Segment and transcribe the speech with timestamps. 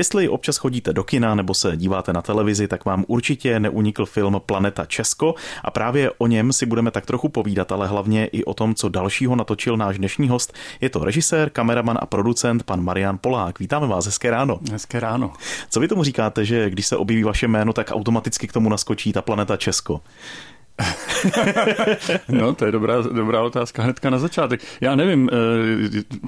[0.00, 4.40] Jestli občas chodíte do kina nebo se díváte na televizi, tak vám určitě neunikl film
[4.46, 5.34] Planeta Česko
[5.64, 8.88] a právě o něm si budeme tak trochu povídat, ale hlavně i o tom, co
[8.88, 10.52] dalšího natočil náš dnešní host.
[10.80, 13.58] Je to režisér, kameraman a producent pan Marian Polák.
[13.58, 14.60] Vítáme vás, hezké ráno.
[14.72, 15.32] Hezké ráno.
[15.70, 19.12] Co vy tomu říkáte, že když se objeví vaše jméno, tak automaticky k tomu naskočí
[19.12, 20.00] ta Planeta Česko?
[22.28, 24.60] no, to je dobrá, dobrá otázka hnedka na začátek.
[24.80, 26.20] Já nevím, eh,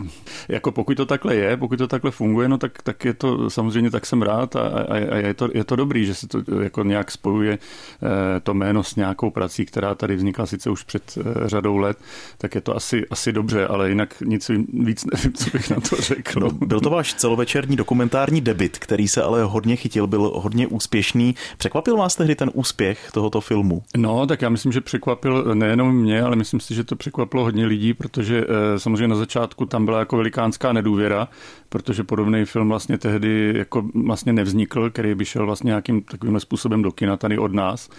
[0.49, 3.91] jako pokud to takhle je, pokud to takhle funguje, no tak, tak je to samozřejmě,
[3.91, 6.83] tak jsem rád a, a, a je, to, je to dobrý, že se to jako
[6.83, 11.49] nějak spojuje eh, to jméno s nějakou prací, která tady vznikla sice už před eh,
[11.49, 11.99] řadou let,
[12.39, 15.97] tak je to asi, asi dobře, ale jinak nic víc nevím, co bych na to
[15.97, 16.41] řekl.
[16.41, 21.35] No, byl to váš celovečerní dokumentární debit, který se ale hodně chytil, byl hodně úspěšný.
[21.59, 23.83] Překvapil vás tehdy ten úspěch tohoto filmu?
[23.97, 27.67] No, tak já myslím, že překvapil nejenom mě, ale myslím si, že to překvapilo hodně
[27.67, 31.29] lidí, protože eh, samozřejmě na začátku tam byla jako velikánská nedůvěra,
[31.69, 36.83] protože podobný film vlastně tehdy jako vlastně nevznikl, který by šel vlastně nějakým takovým způsobem
[36.83, 37.91] do kina tady od nás.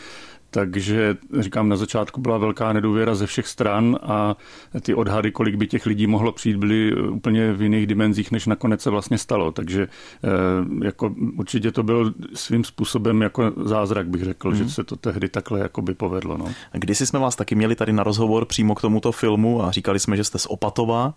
[0.54, 4.36] Takže říkám, na začátku byla velká nedůvěra ze všech stran a
[4.82, 8.82] ty odhady, kolik by těch lidí mohlo přijít, byly úplně v jiných dimenzích, než nakonec
[8.82, 9.52] se vlastně stalo.
[9.52, 9.88] Takže
[10.24, 14.56] eh, jako určitě to byl svým způsobem jako zázrak, bych řekl, mm.
[14.56, 16.38] že se to tehdy takhle jako by povedlo.
[16.38, 16.46] No.
[16.72, 20.18] Když jsme vás taky měli tady na rozhovor přímo k tomuto filmu a říkali jsme,
[20.18, 21.14] že jste z Opatova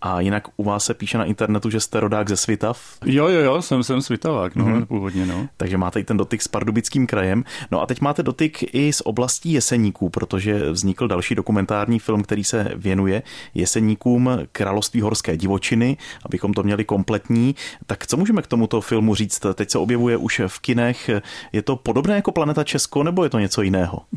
[0.00, 2.98] a jinak u vás se píše na internetu, že jste rodák ze Svitav.
[3.04, 4.86] Jo, jo, jo, jsem, jsem Svitavák, no, mm.
[4.86, 5.48] původně, no.
[5.56, 7.44] Takže máte i ten dotyk s Pardubickým krajem.
[7.70, 12.44] No a teď máte dotyk i z oblastí Jeseníků, protože vznikl další dokumentární film, který
[12.44, 13.22] se věnuje
[13.54, 17.54] Jeseníkům Království horské divočiny, abychom to měli kompletní.
[17.86, 19.46] Tak co můžeme k tomuto filmu říct?
[19.54, 21.10] Teď se objevuje už v kinech.
[21.52, 24.02] Je to podobné jako Planeta Česko, nebo je to něco jiného?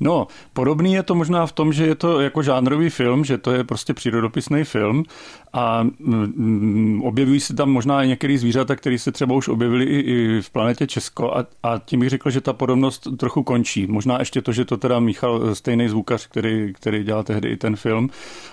[0.00, 3.52] No, podobný je to možná v tom, že je to jako žánrový film, že to
[3.52, 5.04] je prostě přírodopisný film
[5.52, 10.00] a mm, objevují se tam možná i některé zvířata, které se třeba už objevily i,
[10.00, 13.59] i v planetě Česko a, a tím bych řekl, že ta podobnost trochu končí.
[13.86, 17.76] Možná ještě to, že to teda Michal, stejný zvukař, který, který dělal tehdy i ten
[17.76, 18.10] film,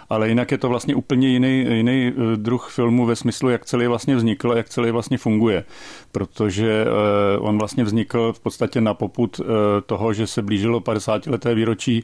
[0.10, 3.88] ale jinak je to vlastně úplně jiný, jiný eh, druh filmu ve smyslu, jak celý
[3.88, 5.64] vlastně vznikl a jak celý vlastně funguje.
[6.12, 9.46] Protože eh, on vlastně vznikl v podstatě na poput eh,
[9.86, 12.04] toho, že se blížilo 50 leté výročí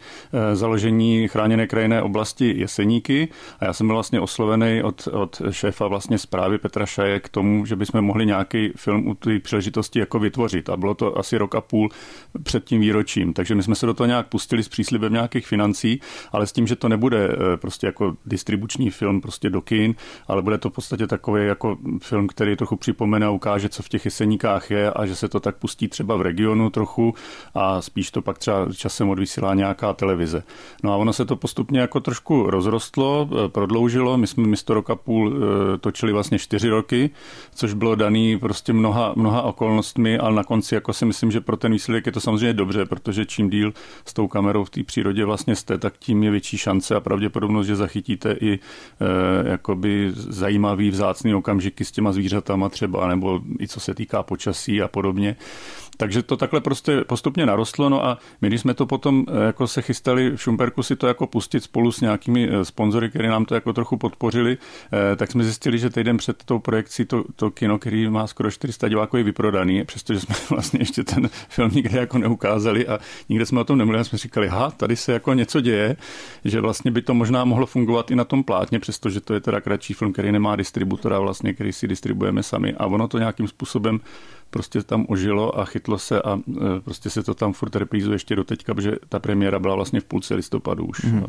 [0.54, 3.28] založení chráněné krajinné oblasti Jeseníky
[3.60, 7.66] a já jsem byl vlastně oslovený od, od šéfa vlastně zprávy Petra Šaje k tomu,
[7.66, 10.70] že bychom mohli nějaký film u té příležitosti jako vytvořit.
[10.70, 11.90] A bylo to asi rok a půl
[12.44, 13.34] před tím výročím.
[13.34, 16.00] Takže my jsme se do toho nějak pustili s příslibem nějakých financí,
[16.32, 19.96] ale s tím, že to nebude eh, prostě jako distribuční film prostě do kin,
[20.28, 23.90] ale bude to v podstatě takový jako film, který trochu připomene a ukáže, co v
[23.90, 27.14] těch jeseníkách je a že se to tak pustí třeba v regionu trochu
[27.54, 30.44] a spíš to pak třeba časem odvysílá nějaká televize.
[30.84, 34.18] No a ono se to postupně jako trošku rozrostlo, eh, prodloužilo.
[34.18, 37.10] My jsme místo roka půl eh, točili vlastně čtyři roky,
[37.56, 41.58] což bylo daný prostě mnoha, mnoha okolnostmi, ale na konci jako si myslím, že pro
[41.58, 43.74] ten výsledek je to samozřejmě dobře, protože čím díl
[44.06, 47.68] s tou kamerou v té přírodě vlastně jste, tak tím je větší šance a pravděpodobnost,
[47.68, 48.60] že zachytíte i e,
[49.50, 54.88] jakoby zajímavý vzácný okamžiky s těma zvířatama třeba, nebo i co se týká počasí a
[54.88, 55.36] podobně.
[55.98, 59.68] Takže to takhle prostě postupně narostlo, no a my, když jsme to potom eh, jako
[59.68, 63.46] se chystali v Šumperku si to jako pustit spolu s nějakými eh, sponzory, které nám
[63.46, 64.58] to jako trochu podpořili,
[65.16, 68.88] tak jsme zjistili, že týden před tou projekcí to, to kino, který má skoro 400
[68.90, 73.62] diváků, je vyprodaný, přestože jsme vlastně ještě ten film nikde jako neukázali a nikde jsme
[73.62, 75.96] o tom nemluvili jsme říkali, ha, tady se jako něco děje,
[76.46, 79.62] že vlastně by to možná mohlo fungovat i na tom plátně, přestože to je teda
[79.62, 84.00] kratší film, který nemá distributora vlastně, který si distribuujeme sami a ono to nějakým způsobem
[84.54, 88.36] prostě tam ožilo a chytlo se a e, prostě se to tam furt reprízuje ještě
[88.36, 91.02] do teďka, protože ta premiéra byla vlastně v půlce listopadu už.
[91.04, 91.26] Mm.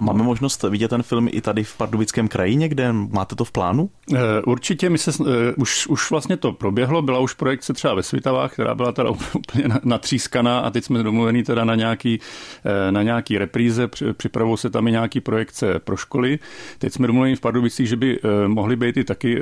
[0.00, 2.92] A máme možnost vidět ten film i tady v Pardubickém kraji někde?
[2.92, 3.90] Máte to v plánu?
[4.14, 8.02] E, určitě, my se, e, už, už vlastně to proběhlo, byla už projekce třeba ve
[8.02, 12.20] Svitavách, která byla teda úplně natřískaná a teď jsme domluvení teda na nějaký,
[12.90, 16.38] na nějaký repríze, připravou se tam i nějaký projekce pro školy.
[16.78, 19.40] Teď jsme domluveni v Pardubicích, že by mohly být i taky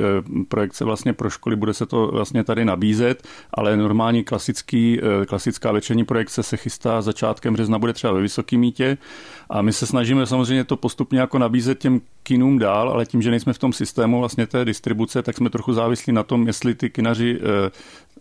[0.49, 5.73] projekce vlastně pro školy, bude se to vlastně tady nabízet ale normální klasický, eh, klasická
[5.73, 8.99] večerní projekce se chystá začátkem března, bude třeba ve Vysokém mítě
[9.51, 13.31] a my se snažíme samozřejmě to postupně jako nabízet těm kinům dál, ale tím, že
[13.31, 16.91] nejsme v tom systému vlastně té distribuce, tak jsme trochu závislí na tom, jestli ty
[16.91, 17.71] kinaři eh,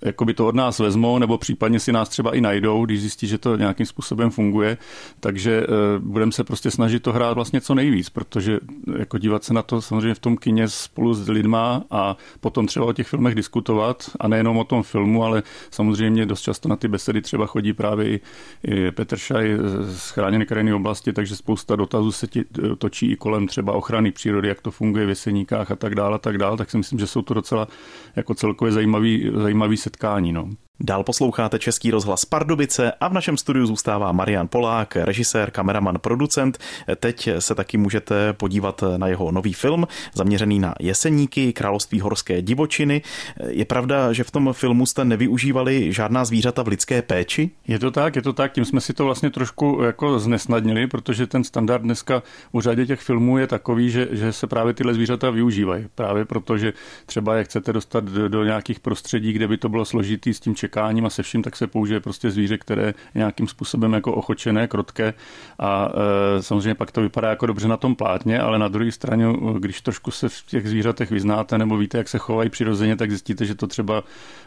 [0.02, 3.38] jakoby to od nás vezmou, nebo případně si nás třeba i najdou, když zjistí, že
[3.38, 4.78] to nějakým způsobem funguje.
[5.20, 8.60] Takže uh, budeme se prostě snažit to hrát vlastně co nejvíc, protože
[8.98, 12.86] jako dívat se na to samozřejmě v tom kině spolu s lidma a potom třeba
[12.86, 16.88] o těch filmech diskutovat a nejenom o tom filmu, ale samozřejmě dost často na ty
[16.88, 18.20] besedy třeba chodí právě i,
[18.64, 23.16] i Petr Šaj z chráněné krajiny oblasti, takže spousta dotazů se ti, e, točí i
[23.16, 26.58] kolem třeba ochrany přírody, jak to funguje v jeseníkách a tak dále, a tak dále,
[26.58, 27.68] tak si myslím, že jsou to docela
[28.16, 30.34] jako celkově zajímavý, zajímavý setkání.
[30.34, 30.50] No.
[30.86, 36.58] Dál posloucháte Český rozhlas Pardubice a v našem studiu zůstává Marian Polák, režisér, kameraman, producent.
[37.00, 43.02] Teď se taky můžete podívat na jeho nový film, zaměřený na jeseníky, království horské divočiny.
[43.48, 47.50] Je pravda, že v tom filmu jste nevyužívali žádná zvířata v lidské péči?
[47.68, 48.52] Je to tak, je to tak.
[48.52, 53.00] Tím jsme si to vlastně trošku jako znesnadnili, protože ten standard dneska u řadě těch
[53.00, 55.86] filmů je takový, že, že se právě tyhle zvířata využívají.
[55.96, 56.74] Právě protože
[57.06, 60.56] třeba je chcete dostat do, do nějakých prostředí, kde by to bylo složitý s tím
[60.56, 64.68] čekáním a se vším, tak se použije prostě zvíře, které je nějakým způsobem jako ochočené,
[64.68, 65.14] krotké
[65.60, 65.90] a
[66.38, 69.26] e, samozřejmě pak to vypadá jako dobře na tom plátně, ale na druhé straně,
[69.60, 73.46] když trošku se v těch zvířatech vyznáte nebo víte, jak se chovají přirozeně, tak zjistíte,
[73.46, 74.04] že to třeba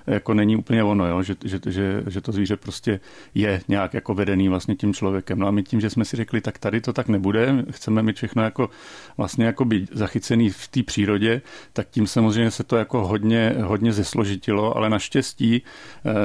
[0.07, 1.23] jako není úplně ono, jo?
[1.23, 3.01] Že, že, že, že, to zvíře prostě
[3.35, 5.39] je nějak jako vedený vlastně tím člověkem.
[5.39, 8.17] No a my tím, že jsme si řekli, tak tady to tak nebude, chceme mít
[8.17, 8.71] všechno jako
[9.17, 11.43] vlastně jako být zachycený v té přírodě,
[11.73, 15.63] tak tím samozřejmě se to jako hodně, hodně zesložitilo, ale naštěstí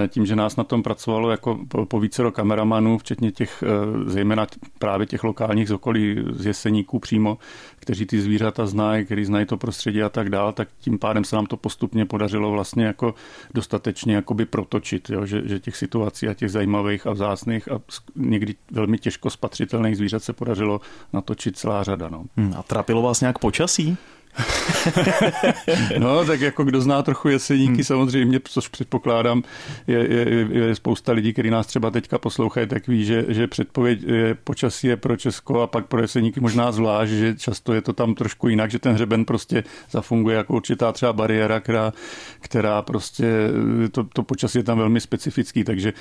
[0.08, 4.48] tím, že nás na tom pracovalo jako po, po vícero kameramanů, včetně těch, eh, zejména
[4.80, 7.38] právě těch lokálních z okolí, z jeseníků přímo,
[7.76, 11.36] kteří ty zvířata znají, kteří znají to prostředí a tak dál, tak tím pádem se
[11.36, 13.16] nám to postupně podařilo vlastně jako
[13.54, 15.26] dostatečně jakoby protočit, jo?
[15.26, 17.82] Že, že těch situací a těch zajímavých a vzácných a
[18.16, 20.82] někdy velmi těžko spatřitelných zvířat se podařilo
[21.14, 22.10] natočit celá řada.
[22.10, 22.24] No.
[22.38, 23.98] Hmm, a trápilo vás nějak počasí?
[26.00, 27.84] no, tak jako kdo zná trochu jeseníky, hmm.
[27.84, 29.44] samozřejmě, což předpokládám,
[29.88, 34.04] je, je, je spousta lidí, kteří nás třeba teďka poslouchají, tak ví, že, že předpověď
[34.04, 37.94] je, počasí je pro Česko a pak pro jeseníky možná zvlášť, že často je to
[37.94, 41.94] tam trošku jinak, že ten hřeben prostě zafunguje jako určitá třeba bariéra, která,
[42.40, 43.26] která prostě
[43.92, 45.94] to, to počasí je tam velmi specifický, takže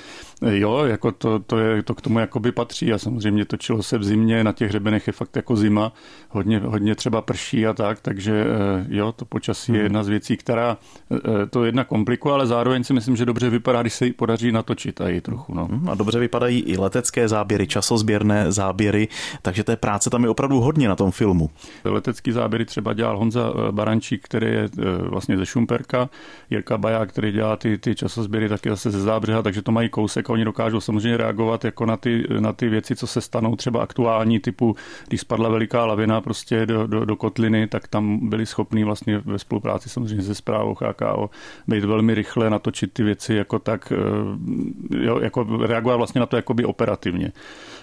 [0.49, 4.03] jo, jako to, to, je, to k tomu jakoby patří a samozřejmě točilo se v
[4.03, 5.93] zimě, na těch hřebenech je fakt jako zima,
[6.29, 9.83] hodně, hodně třeba prší a tak, takže takže eh, jo, to počasí je hmm.
[9.83, 10.77] jedna z věcí, která
[11.11, 14.51] eh, to jedna komplikuje, ale zároveň si myslím, že dobře vypadá, když se jí podaří
[14.51, 15.55] natočit a i trochu.
[15.55, 15.65] No.
[15.65, 19.07] Hmm, a dobře vypadají i letecké záběry, časozběrné záběry,
[19.41, 21.49] takže té práce tam je opravdu hodně na tom filmu.
[21.83, 24.69] Letecký záběry třeba dělal Honza eh, Barančík, který je
[25.09, 26.09] vlastně ze Šumperka,
[26.49, 30.29] Jirka Baja, který dělá ty, ty časozběry taky zase ze Zábřeha, takže to mají kousek
[30.29, 33.83] a oni dokážou samozřejmě reagovat jako na ty, na ty věci, co se stanou třeba
[33.83, 34.75] aktuální, typu
[35.07, 39.39] když spadla veliká lavina prostě do, do, do kotliny, tak tam byli schopni vlastně ve
[39.39, 41.29] spolupráci samozřejmě se zprávou HKO
[41.67, 46.35] být velmi rychle natočit ty věci jako tak, eh, jo, jako reagovat vlastně na to
[46.35, 47.31] jakoby operativně.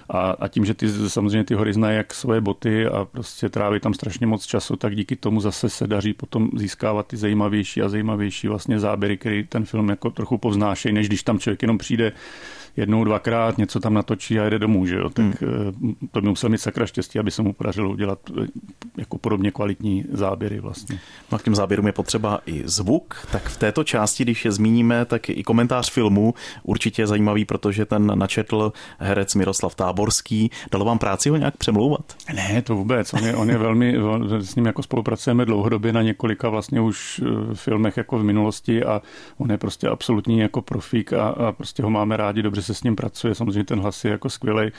[0.09, 3.81] A, a tím, že ty samozřejmě ty hory znají jak svoje boty a prostě tráví
[3.81, 7.89] tam strašně moc času, tak díky tomu zase se daří potom získávat ty zajímavější a
[7.89, 12.13] zajímavější vlastně záběry, který ten film jako trochu povznášejí, než když tam člověk jenom přijde
[12.81, 15.11] jednou, dvakrát, něco tam natočí a jede domů, že jo?
[15.11, 15.35] Tak hmm.
[16.03, 18.47] Eh, to by musel mít sakra štěstí, aby se mu podařilo udělat eh,
[18.97, 20.99] jako podobně kvalitní záběry vlastně.
[21.33, 24.53] No a k těm záběrům je potřeba i zvuk, tak v této části, když je
[24.53, 30.51] zmíníme, tak i komentář filmu určitě je zajímavý, protože ten načetl herec Miroslav Táborský.
[30.73, 32.17] Dalo vám práci ho nějak přemlouvat?
[32.35, 33.15] Ne, to vůbec.
[33.15, 33.97] On je, on je velmi,
[34.39, 39.03] s ním jako spolupracujeme dlouhodobě na několika vlastně už eh, filmech jako v minulosti a
[39.39, 42.83] on je prostě absolutní jako profík a, a prostě ho máme rádi, dobře se s
[42.83, 43.35] ním pracuje.
[43.35, 44.73] Samozřejmě ten hlas je jako skvělý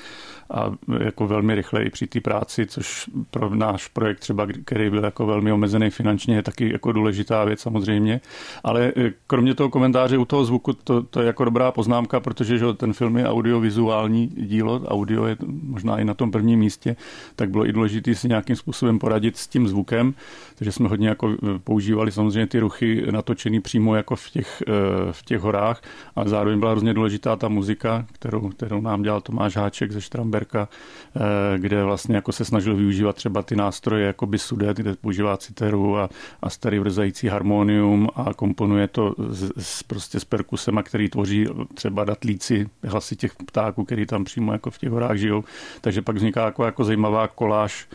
[0.54, 5.04] a jako velmi rychle i při té práci, což pro náš projekt třeba, který byl
[5.04, 8.22] jako velmi omezený finančně, je taky jako důležitá věc samozřejmě.
[8.64, 12.58] Ale eh, kromě toho komentáře u toho zvuku, to, to je jako dobrá poznámka, protože
[12.58, 16.96] že ten film je audiovizuální dílo, audio je možná i na tom prvním místě,
[17.36, 20.14] tak bylo i důležité si nějakým způsobem poradit s tím zvukem,
[20.56, 24.72] takže jsme hodně jako eh, používali samozřejmě ty ruchy natočený přímo jako v těch, eh,
[25.12, 25.82] v těch horách
[26.16, 30.70] a zároveň byla hrozně důležitá ta muzika, kterou, kterou nám dělal Tomáš Háček ze Štramberka,
[31.16, 31.20] eh,
[31.58, 35.98] kde vlastně jako se snažil využívat třeba ty nástroje jako by sudet, kde používá citeru
[35.98, 36.10] a,
[36.42, 42.04] a starý vrzající harmonium a komponuje to s, s, prostě s perkusema, který tvoří třeba
[42.04, 45.44] datlíci, hlasy těch ptáků, který tam přímo jako v těch horách žijou.
[45.82, 47.88] Takže pak vzniká jako, jako zajímavá koláž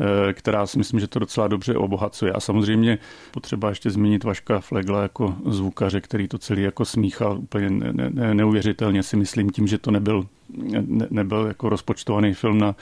[0.00, 2.32] Eh, která si myslím, že to docela dobře obohacuje.
[2.32, 2.98] A samozřejmě
[3.30, 8.34] potřeba ještě zmínit Vaška Flegla jako zvukaře, který to celý jako smíchal úplně ne, ne,
[8.34, 12.74] neuvěřitelně si myslím tím, že to nebyl ne, nebyl jako rozpočtovaný film na,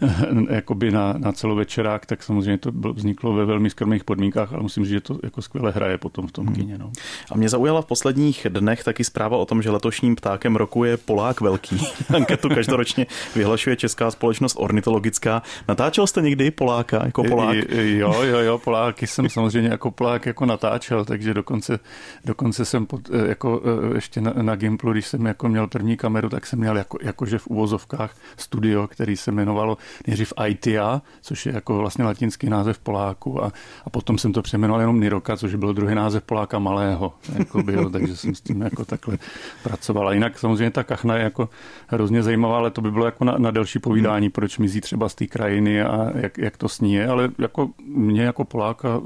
[0.50, 4.84] jakoby na, na celovečerák, tak samozřejmě to bylo, vzniklo ve velmi skromných podmínkách, ale musím
[4.84, 6.54] říct, že to jako skvěle hraje potom v tom hmm.
[6.54, 6.78] kině.
[6.78, 6.92] No.
[7.30, 10.96] A mě zaujala v posledních dnech taky zpráva o tom, že letošním ptákem roku je
[10.96, 11.86] Polák velký.
[12.14, 15.42] Anketu každoročně vyhlašuje Česká společnost ornitologická.
[15.68, 17.56] Natáčel jste někdy Poláka jako Polák?
[17.72, 21.78] Jo, jo, jo, Poláky jsem samozřejmě jako Polák jako natáčel, takže dokonce,
[22.24, 25.96] dokonce jsem pod, eh, jako eh, ještě na, na Gimplu, když jsem jako měl první
[25.96, 31.46] kameru, tak jsem měl jako, jakože v uvozovkách studio, který se jmenovalo nejdřív ITA, což
[31.46, 33.52] je jako vlastně latinský název Poláku a,
[33.84, 37.90] a potom jsem to přejmenoval jenom Niroka, což byl druhý název Poláka malého, jako byl,
[37.90, 39.18] takže jsem s tím jako takhle
[39.62, 40.08] pracoval.
[40.08, 41.48] A jinak samozřejmě ta kachna je jako
[41.86, 44.32] hrozně zajímavá, ale to by bylo jako na, na delší povídání, hmm.
[44.32, 48.22] proč mizí třeba z té krajiny a jak, jak to sní je, ale jako mě
[48.22, 49.00] jako Poláka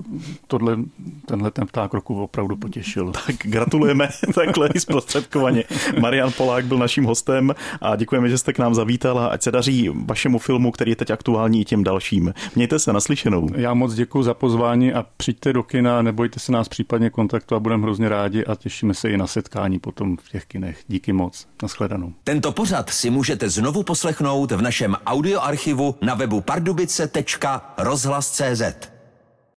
[0.47, 0.77] tohle,
[1.27, 3.13] tenhle ten pták roku opravdu potěšil.
[3.27, 5.65] Tak gratulujeme takhle i zprostředkovaně.
[6.01, 9.51] Marian Polák byl naším hostem a děkujeme, že jste k nám zavítal a ať se
[9.51, 12.35] daří vašemu filmu, který je teď aktuální i těm dalším.
[12.57, 13.49] Mějte se naslyšenou.
[13.55, 17.61] Já moc děkuji za pozvání a přijďte do kina, nebojte se nás případně kontaktu a
[17.61, 20.79] budeme hrozně rádi a těšíme se i na setkání potom v těch kinech.
[20.89, 21.47] Díky moc.
[21.63, 22.13] Naschledanou.
[22.25, 28.94] Tento pořad si můžete znovu poslechnout v našem audioarchivu na webu pardubice.rozhlas.cz.